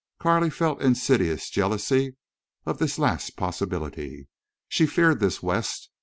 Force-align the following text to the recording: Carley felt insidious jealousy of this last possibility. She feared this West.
Carley 0.19 0.49
felt 0.49 0.81
insidious 0.81 1.47
jealousy 1.51 2.15
of 2.65 2.79
this 2.79 2.97
last 2.97 3.37
possibility. 3.37 4.27
She 4.67 4.87
feared 4.87 5.19
this 5.19 5.43
West. 5.43 5.91